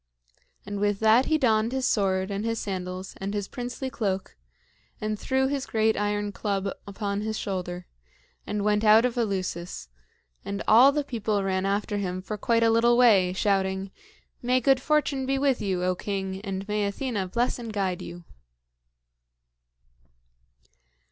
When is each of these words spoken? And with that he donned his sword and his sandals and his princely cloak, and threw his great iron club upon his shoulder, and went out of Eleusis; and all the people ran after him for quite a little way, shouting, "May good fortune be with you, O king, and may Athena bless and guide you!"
And 0.65 0.79
with 0.79 0.99
that 1.01 1.25
he 1.27 1.37
donned 1.37 1.71
his 1.73 1.85
sword 1.85 2.31
and 2.31 2.43
his 2.43 2.57
sandals 2.57 3.13
and 3.21 3.35
his 3.35 3.47
princely 3.47 3.91
cloak, 3.91 4.35
and 4.99 5.19
threw 5.19 5.45
his 5.45 5.67
great 5.67 5.95
iron 5.95 6.31
club 6.31 6.69
upon 6.87 7.21
his 7.21 7.37
shoulder, 7.37 7.85
and 8.47 8.63
went 8.65 8.83
out 8.83 9.05
of 9.05 9.15
Eleusis; 9.15 9.89
and 10.43 10.63
all 10.67 10.91
the 10.91 11.03
people 11.03 11.43
ran 11.43 11.67
after 11.67 11.97
him 11.97 12.19
for 12.23 12.35
quite 12.35 12.63
a 12.63 12.71
little 12.71 12.97
way, 12.97 13.31
shouting, 13.33 13.91
"May 14.41 14.59
good 14.59 14.81
fortune 14.81 15.27
be 15.27 15.37
with 15.37 15.61
you, 15.61 15.83
O 15.83 15.93
king, 15.93 16.41
and 16.43 16.67
may 16.67 16.87
Athena 16.87 17.27
bless 17.27 17.59
and 17.59 17.71
guide 17.71 18.01
you!" 18.01 18.23